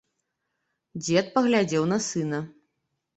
[1.03, 2.39] Дзед паглядзеў на сына.